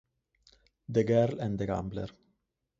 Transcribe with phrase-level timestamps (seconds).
[0.89, 2.07] The Girl and the Gambler